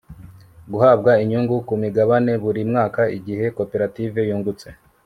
[0.71, 4.67] guhabwa inyungu ku migabane buri mwaka igihe koperative yungutse